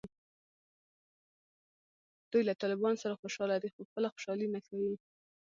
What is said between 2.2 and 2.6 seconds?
دوی له